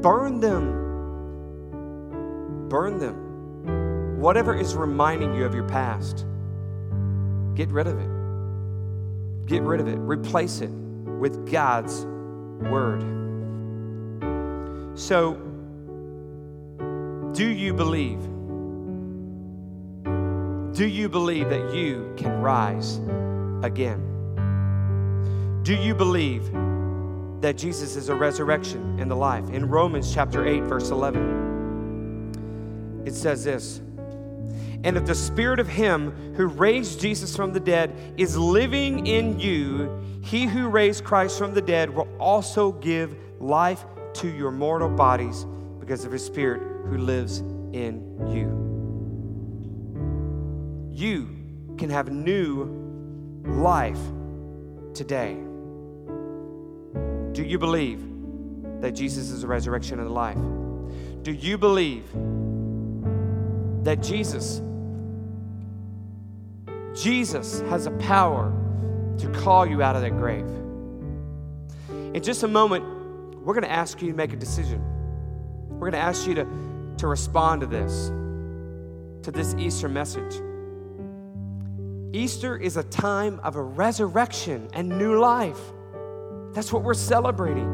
[0.00, 0.76] Burn them.
[2.68, 3.29] Burn them.
[4.20, 6.26] Whatever is reminding you of your past,
[7.54, 8.10] get rid of it.
[9.46, 9.96] Get rid of it.
[9.96, 12.04] Replace it with God's
[12.68, 13.00] word.
[14.94, 15.36] So,
[17.32, 18.20] do you believe?
[20.76, 22.98] Do you believe that you can rise
[23.64, 24.02] again?
[25.62, 26.44] Do you believe
[27.40, 29.48] that Jesus is a resurrection and the life?
[29.48, 33.80] In Romans chapter 8, verse 11, it says this
[34.82, 39.38] And if the spirit of him who raised Jesus from the dead is living in
[39.38, 44.88] you, he who raised Christ from the dead will also give life to your mortal
[44.88, 45.46] bodies
[45.78, 47.40] because of his spirit who lives
[47.72, 48.68] in you.
[50.90, 51.28] You
[51.76, 52.64] can have new
[53.44, 54.00] life
[54.94, 55.34] today.
[57.32, 58.02] Do you believe
[58.80, 60.38] that Jesus is the resurrection and the life?
[61.22, 62.04] Do you believe
[63.84, 64.62] that Jesus
[66.94, 68.52] Jesus has a power
[69.18, 70.48] to call you out of that grave?
[72.14, 72.84] In just a moment,
[73.44, 74.82] we're going to ask you to make a decision.
[75.68, 76.46] We're going to ask you to,
[76.98, 78.08] to respond to this,
[79.24, 80.40] to this Easter message.
[82.12, 85.60] Easter is a time of a resurrection and new life.
[86.52, 87.68] That's what we're celebrating.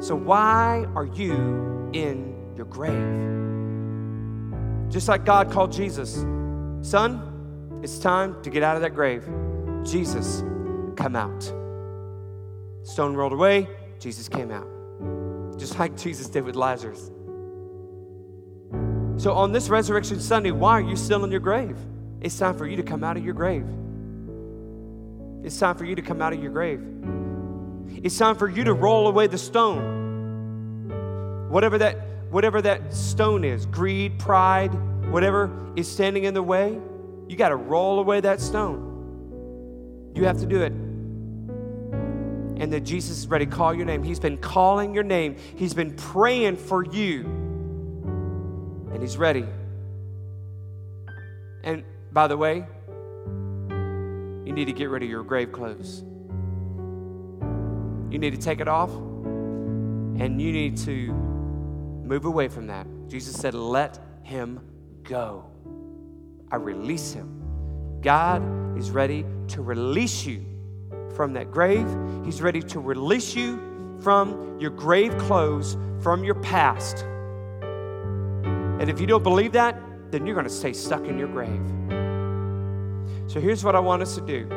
[0.00, 3.28] So, why are you in your grave?
[4.90, 6.24] Just like God called Jesus,
[6.80, 7.29] son,
[7.82, 9.26] it's time to get out of that grave.
[9.84, 10.42] Jesus,
[10.96, 11.42] come out.
[12.82, 14.68] Stone rolled away, Jesus came out.
[15.58, 17.10] Just like Jesus did with Lazarus.
[19.16, 21.76] So, on this Resurrection Sunday, why are you still in your grave?
[22.20, 23.66] It's time for you to come out of your grave.
[25.42, 26.82] It's time for you to come out of your grave.
[28.02, 29.98] It's time for you to roll away the stone.
[31.50, 31.96] Whatever that,
[32.30, 34.72] whatever that stone is greed, pride,
[35.10, 36.78] whatever is standing in the way
[37.30, 40.10] you got to roll away that stone.
[40.16, 40.72] You have to do it.
[42.60, 44.02] And that Jesus is ready to call your name.
[44.02, 47.20] He's been calling your name, He's been praying for you.
[48.92, 49.46] And He's ready.
[51.62, 52.66] And by the way,
[53.68, 56.02] you need to get rid of your grave clothes.
[58.10, 62.88] You need to take it off and you need to move away from that.
[63.06, 64.58] Jesus said, Let him
[65.04, 65.49] go.
[66.50, 68.00] I release him.
[68.02, 68.42] God
[68.78, 70.44] is ready to release you
[71.14, 71.86] from that grave.
[72.24, 77.04] He's ready to release you from your grave clothes, from your past.
[78.80, 79.76] And if you don't believe that,
[80.10, 81.60] then you're going to stay stuck in your grave.
[83.30, 84.48] So here's what I want us to do.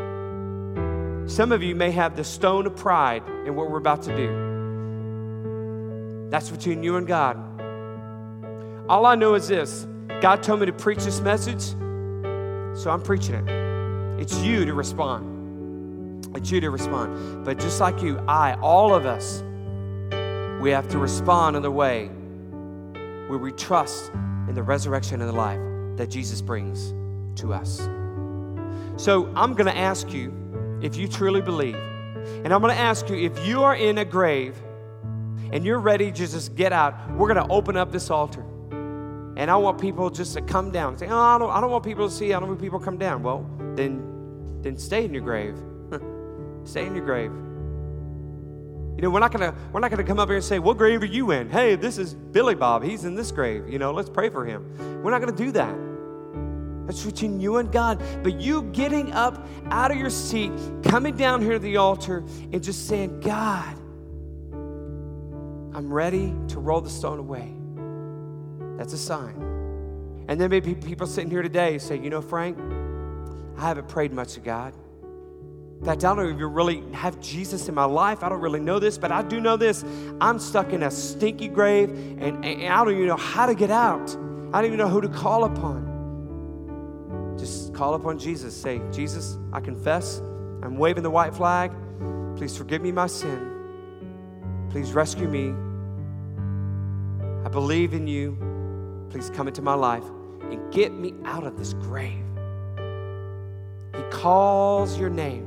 [1.27, 4.53] Some of you may have the stone of pride in what we're about to do.
[6.29, 7.37] That's between you and God.
[8.89, 9.85] All I know is this
[10.21, 11.75] God told me to preach this message,
[12.75, 14.21] so I'm preaching it.
[14.21, 16.25] It's you to respond.
[16.35, 17.45] It's you to respond.
[17.45, 19.43] But just like you, I, all of us,
[20.61, 22.07] we have to respond in the way
[23.27, 24.11] where we trust
[24.47, 25.59] in the resurrection and the life
[25.97, 26.93] that Jesus brings
[27.39, 27.89] to us.
[28.95, 31.75] So I'm going to ask you if you truly believe.
[31.75, 34.55] And I'm going to ask you if you are in a grave
[35.51, 38.43] and you're ready to just get out, we're going to open up this altar.
[39.35, 41.83] And I want people just to come down say, Oh, I don't, I don't want
[41.83, 43.23] people to see, I don't want people to come down.
[43.23, 45.57] Well, then, then stay in your grave.
[46.63, 47.31] stay in your grave.
[48.95, 51.01] You know, we're not gonna we're not gonna come up here and say, What grave
[51.01, 51.49] are you in?
[51.49, 52.83] Hey, this is Billy Bob.
[52.83, 53.67] He's in this grave.
[53.67, 55.01] You know, let's pray for him.
[55.01, 55.75] We're not gonna do that.
[56.85, 58.01] That's between you and God.
[58.21, 60.51] But you getting up out of your seat,
[60.83, 63.75] coming down here to the altar, and just saying, God,
[65.75, 67.51] I'm ready to roll the stone away.
[68.83, 70.25] That's a sign.
[70.27, 72.57] And then maybe people sitting here today say, you know, Frank,
[73.57, 74.73] I haven't prayed much to God.
[75.79, 78.23] In fact, I don't even really have Jesus in my life.
[78.23, 79.85] I don't really know this, but I do know this.
[80.19, 83.71] I'm stuck in a stinky grave, and, and I don't even know how to get
[83.71, 84.17] out.
[84.51, 87.37] I don't even know who to call upon.
[87.39, 88.53] Just call upon Jesus.
[88.53, 90.19] Say, Jesus, I confess.
[90.61, 91.71] I'm waving the white flag.
[92.35, 94.67] Please forgive me my sin.
[94.71, 95.53] Please rescue me.
[97.45, 98.52] I believe in you.
[99.13, 100.03] Please come into my life
[100.41, 102.25] and get me out of this grave.
[103.95, 105.45] He calls your name,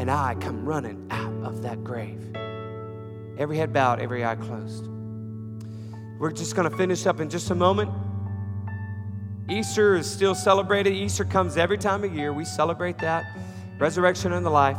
[0.00, 2.34] and I come running out of that grave.
[3.38, 4.88] Every head bowed, every eye closed.
[6.18, 7.92] We're just going to finish up in just a moment.
[9.48, 10.94] Easter is still celebrated.
[10.94, 12.32] Easter comes every time of year.
[12.32, 13.24] We celebrate that
[13.78, 14.78] resurrection and the life.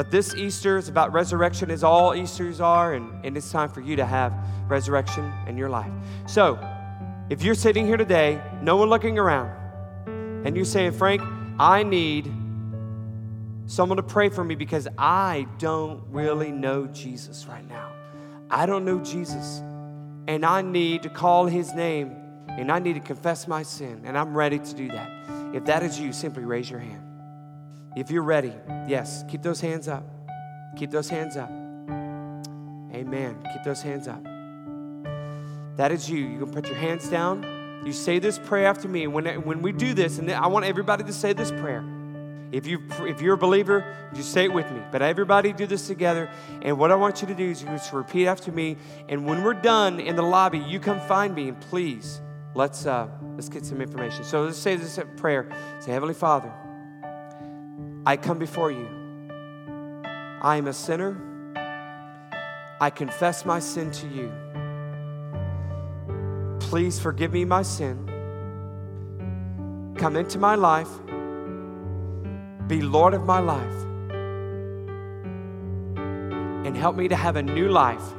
[0.00, 3.82] But this Easter is about resurrection, as all Easters are, and, and it's time for
[3.82, 4.32] you to have
[4.66, 5.92] resurrection in your life.
[6.26, 6.58] So,
[7.28, 9.50] if you're sitting here today, no one looking around,
[10.46, 11.20] and you're saying, Frank,
[11.58, 12.32] I need
[13.66, 17.92] someone to pray for me because I don't really know Jesus right now.
[18.48, 19.58] I don't know Jesus,
[20.26, 22.16] and I need to call his name,
[22.48, 25.10] and I need to confess my sin, and I'm ready to do that.
[25.54, 27.09] If that is you, simply raise your hand.
[27.96, 28.54] If you're ready,
[28.86, 30.04] yes, keep those hands up.
[30.76, 31.50] Keep those hands up.
[32.94, 33.36] Amen.
[33.52, 34.22] Keep those hands up.
[35.76, 36.18] That is you.
[36.18, 37.82] You can put your hands down.
[37.84, 39.06] You say this prayer after me.
[39.06, 41.84] When, when we do this, and I want everybody to say this prayer.
[42.52, 44.82] If, you, if you're a believer, just say it with me.
[44.90, 46.28] But everybody do this together.
[46.62, 48.76] And what I want you to do is you're to repeat after me.
[49.08, 52.20] And when we're done in the lobby, you come find me and please
[52.54, 54.24] let's uh, let's get some information.
[54.24, 55.48] So let's say this prayer.
[55.78, 56.52] Say, Heavenly Father,
[58.06, 58.88] I come before you.
[60.40, 61.20] I am a sinner.
[62.80, 64.32] I confess my sin to you.
[66.60, 68.06] Please forgive me my sin.
[69.98, 70.88] Come into my life.
[72.68, 73.84] Be Lord of my life.
[76.66, 78.14] And help me to have a new life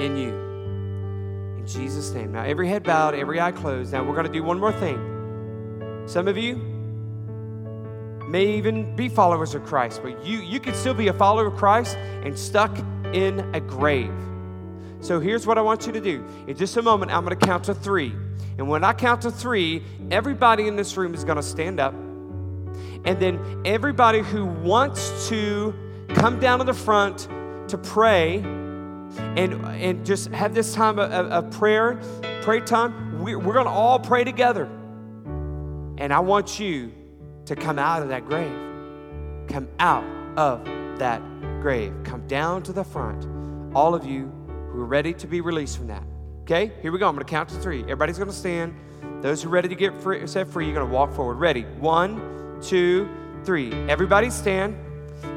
[0.00, 0.32] in you.
[1.58, 2.32] In Jesus' name.
[2.32, 3.92] Now, every head bowed, every eye closed.
[3.92, 4.98] Now, we're going to do one more thing.
[6.06, 6.69] Some of you,
[8.30, 11.56] may even be followers of Christ, but you, you could still be a follower of
[11.56, 12.78] Christ and stuck
[13.12, 14.12] in a grave.
[15.00, 16.24] So here's what I want you to do.
[16.46, 18.14] In just a moment, I'm going to count to three.
[18.58, 21.94] And when I count to three, everybody in this room is going to stand up.
[23.04, 25.74] And then everybody who wants to
[26.10, 27.28] come down to the front
[27.68, 31.98] to pray and, and just have this time of, of prayer,
[32.42, 34.66] pray time, we're, we're going to all pray together.
[35.96, 36.92] And I want you
[37.50, 38.52] to come out of that grave.
[39.48, 40.04] Come out
[40.38, 40.64] of
[41.00, 41.20] that
[41.60, 41.92] grave.
[42.04, 43.26] Come down to the front.
[43.74, 44.30] All of you
[44.70, 46.04] who are ready to be released from that.
[46.42, 47.08] Okay, here we go.
[47.08, 47.82] I'm going to count to three.
[47.82, 48.72] Everybody's going to stand.
[49.20, 51.38] Those who are ready to get free, set free, you're going to walk forward.
[51.38, 51.62] Ready?
[51.80, 53.08] One, two,
[53.42, 53.72] three.
[53.88, 54.76] Everybody stand.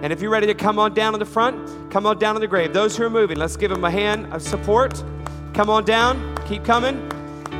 [0.03, 2.39] And if you're ready to come on down to the front, come on down to
[2.39, 2.73] the grave.
[2.73, 5.03] Those who are moving, let's give them a hand of support.
[5.55, 6.37] Come on down.
[6.45, 7.09] Keep coming.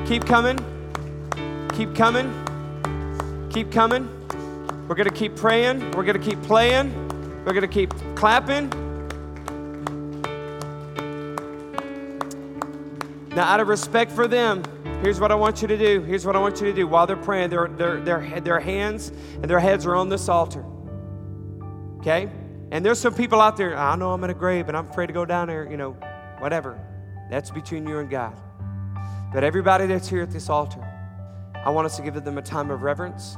[0.06, 0.60] Keep coming.
[1.70, 3.50] Keep coming.
[3.50, 4.20] Keep coming.
[4.94, 5.80] We're going to keep praying.
[5.94, 6.94] We're going to keep playing.
[7.46, 8.70] We're going to keep clapping.
[13.30, 14.62] Now, out of respect for them,
[15.02, 16.04] here's what I want you to do.
[16.04, 16.86] Here's what I want you to do.
[16.86, 20.64] While they're praying, their, their, their, their hands and their heads are on this altar.
[21.98, 22.30] Okay?
[22.70, 25.08] And there's some people out there, I know I'm in a grave, but I'm afraid
[25.08, 25.94] to go down there, you know,
[26.38, 26.80] whatever.
[27.32, 28.40] That's between you and God.
[29.34, 30.88] But everybody that's here at this altar,
[31.56, 33.38] I want us to give them a time of reverence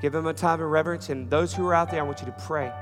[0.00, 1.08] Give them a time of reverence.
[1.08, 2.72] And those who are out there, I want you to pray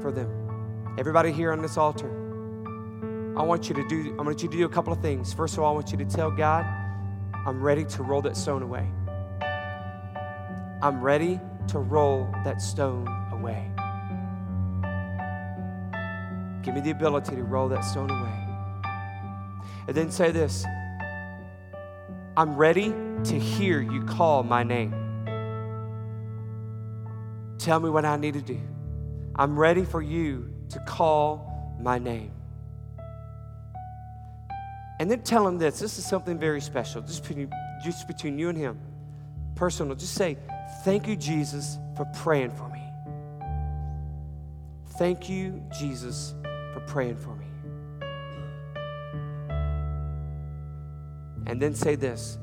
[0.00, 0.94] for them.
[0.98, 2.08] Everybody here on this altar,
[3.36, 5.32] I want you to do, I want you to do a couple of things.
[5.32, 6.64] First of all, I want you to tell God,
[7.46, 8.90] I'm ready to roll that stone away.
[10.82, 13.70] I'm ready to roll that stone away.
[16.62, 18.50] Give me the ability to roll that stone away.
[19.86, 20.64] And then say this
[22.36, 22.94] I'm ready
[23.24, 25.09] to hear you call my name.
[27.60, 28.58] Tell me what I need to do.
[29.36, 32.32] I'm ready for you to call my name.
[34.98, 37.50] And then tell him this this is something very special, just between,
[37.84, 38.80] just between you and him.
[39.56, 39.94] Personal.
[39.94, 40.38] Just say,
[40.84, 42.82] Thank you, Jesus, for praying for me.
[44.98, 46.34] Thank you, Jesus,
[46.72, 47.46] for praying for me.
[51.46, 52.38] And then say this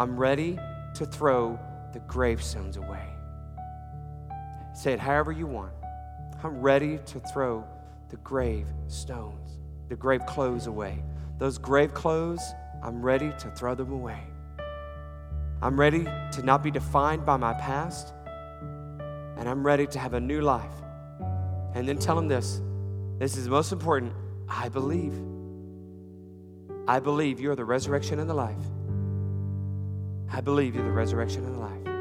[0.00, 0.58] I'm ready
[0.94, 1.58] to throw
[1.92, 3.15] the gravestones away.
[4.76, 5.72] Say it however you want.
[6.44, 7.64] I'm ready to throw
[8.10, 9.58] the grave stones,
[9.88, 11.02] the grave clothes away.
[11.38, 12.42] Those grave clothes,
[12.82, 14.20] I'm ready to throw them away.
[15.62, 18.12] I'm ready to not be defined by my past,
[19.38, 20.76] and I'm ready to have a new life.
[21.74, 22.60] And then tell them this
[23.18, 24.12] this is most important.
[24.46, 25.14] I believe.
[26.86, 28.64] I believe you're the resurrection and the life.
[30.30, 31.95] I believe you're the resurrection and the life.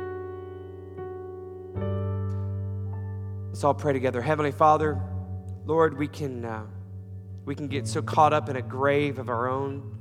[3.55, 4.21] Let's all pray together.
[4.21, 5.01] Heavenly Father,
[5.65, 6.65] Lord, we can, uh,
[7.45, 9.95] we can get so caught up in a grave of our own.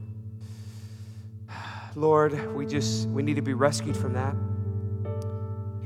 [1.95, 4.35] Lord, we just, we need to be rescued from that.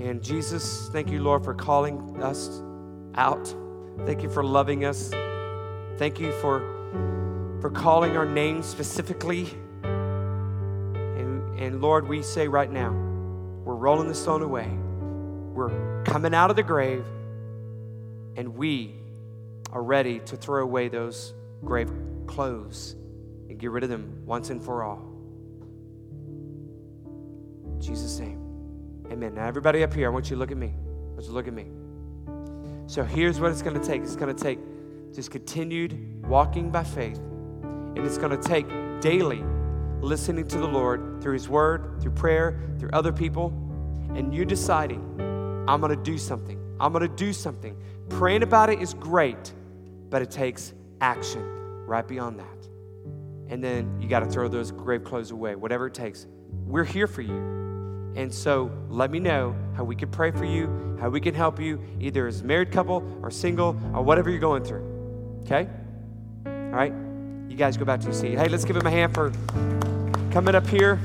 [0.02, 2.62] And Jesus, thank you, Lord, for calling us
[3.16, 3.54] out.
[4.06, 5.10] Thank you for loving us.
[5.98, 6.60] Thank you for,
[7.60, 9.46] for calling our names specifically.
[9.82, 14.70] And Lord, we say right now, we're rolling the stone away.
[15.52, 17.04] We're coming out of the grave,
[18.38, 18.94] and we
[19.72, 21.34] are ready to throw away those
[21.64, 21.90] grave
[22.28, 22.94] clothes
[23.48, 25.02] and get rid of them once and for all.
[27.66, 28.38] In Jesus' name.
[29.10, 29.34] Amen.
[29.34, 30.68] Now, everybody up here, I want you to look at me.
[30.68, 31.66] I want you to look at me.
[32.86, 34.60] So here's what it's going to take it's going to take
[35.12, 38.68] just continued walking by faith, and it's going to take
[39.00, 39.42] daily
[40.00, 43.48] listening to the Lord through His Word, through prayer, through other people,
[44.14, 45.00] and you deciding,
[45.66, 46.58] I'm going to do something.
[46.80, 47.76] I'm going to do something.
[48.10, 49.52] Praying about it is great,
[50.10, 51.42] but it takes action
[51.86, 52.46] right beyond that.
[53.48, 56.26] And then you got to throw those grave clothes away, whatever it takes.
[56.66, 58.12] We're here for you.
[58.16, 61.60] And so let me know how we can pray for you, how we can help
[61.60, 65.38] you, either as a married couple or single or whatever you're going through.
[65.44, 65.68] Okay?
[66.46, 66.92] All right?
[67.48, 68.38] You guys go back to your seat.
[68.38, 69.32] Hey, let's give him a hand for
[70.30, 70.98] coming up here.